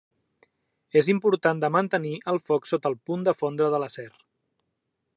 [1.01, 4.11] És important de mantenir el foc sota el punt de fondre de l'acer.